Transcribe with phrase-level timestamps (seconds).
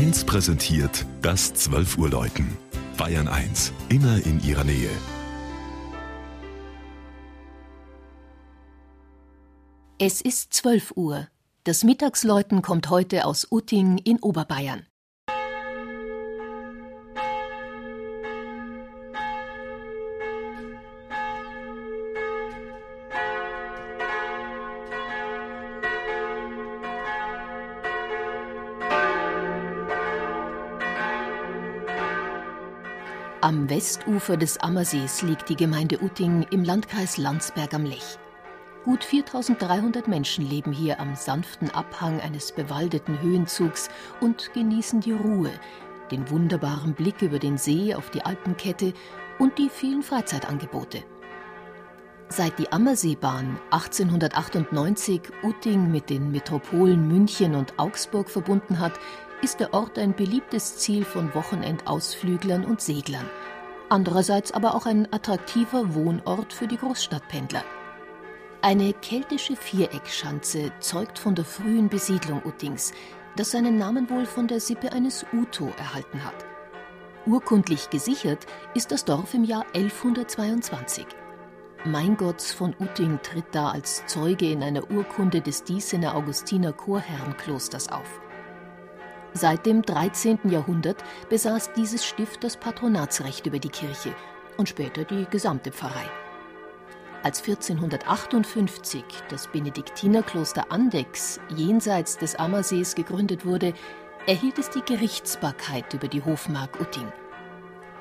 [0.00, 2.56] 1 präsentiert das 12 Uhr Läuten.
[2.96, 4.88] Bayern 1, immer in ihrer Nähe.
[9.98, 11.28] Es ist 12 Uhr.
[11.64, 14.86] Das Mittagsläuten kommt heute aus Utting in Oberbayern.
[33.42, 38.18] Am Westufer des Ammersees liegt die Gemeinde Utting im Landkreis Landsberg am Lech.
[38.84, 43.88] Gut 4300 Menschen leben hier am sanften Abhang eines bewaldeten Höhenzugs
[44.20, 45.52] und genießen die Ruhe,
[46.10, 48.92] den wunderbaren Blick über den See auf die Alpenkette
[49.38, 51.02] und die vielen Freizeitangebote.
[52.28, 58.92] Seit die Ammerseebahn 1898 Utting mit den Metropolen München und Augsburg verbunden hat,
[59.42, 63.28] ist der Ort ein beliebtes Ziel von Wochenendausflüglern und Seglern.
[63.88, 67.64] Andererseits aber auch ein attraktiver Wohnort für die Großstadtpendler.
[68.62, 72.92] Eine keltische Viereckschanze zeugt von der frühen Besiedlung Uttings,
[73.36, 76.44] das seinen Namen wohl von der Sippe eines Uto erhalten hat.
[77.26, 81.06] Urkundlich gesichert ist das Dorf im Jahr 1122.
[81.84, 88.20] Meingotts von Utting tritt da als Zeuge in einer Urkunde des Diesener Augustiner Chorherrenklosters auf.
[89.32, 90.40] Seit dem 13.
[90.50, 94.14] Jahrhundert besaß dieses Stift das Patronatsrecht über die Kirche
[94.56, 96.10] und später die gesamte Pfarrei.
[97.22, 103.74] Als 1458 das Benediktinerkloster Andex jenseits des Ammersees gegründet wurde,
[104.26, 107.12] erhielt es die Gerichtsbarkeit über die Hofmark Utting.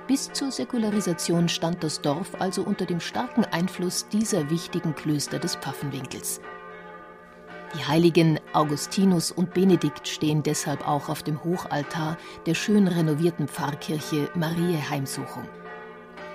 [0.08, 5.56] Bis zur Säkularisation stand das Dorf also unter dem starken Einfluss dieser wichtigen Klöster des
[5.56, 6.42] Pfaffenwinkels.
[7.76, 12.18] Die Heiligen Augustinus und Benedikt stehen deshalb auch auf dem Hochaltar
[12.48, 15.48] der schön renovierten Pfarrkirche Mariä Heimsuchung.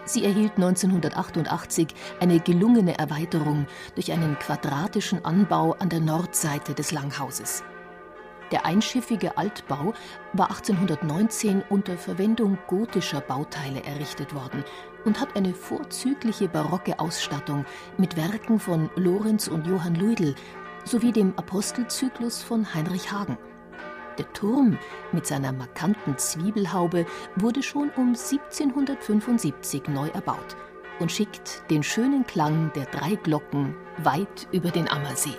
[0.04, 1.88] Sie erhielt 1988
[2.20, 7.64] eine gelungene Erweiterung durch einen quadratischen Anbau an der Nordseite des Langhauses.
[8.52, 9.94] Der einschiffige Altbau
[10.34, 14.62] war 1819 unter Verwendung gotischer Bauteile errichtet worden
[15.04, 17.64] und hat eine vorzügliche barocke Ausstattung
[17.98, 20.36] mit Werken von Lorenz und Johann Luidl
[20.84, 23.38] sowie dem Apostelzyklus von Heinrich Hagen.
[24.18, 24.78] Der Turm
[25.12, 27.06] mit seiner markanten Zwiebelhaube
[27.36, 30.56] wurde schon um 1775 neu erbaut
[31.00, 35.34] und schickt den schönen Klang der drei Glocken weit über den Ammersee.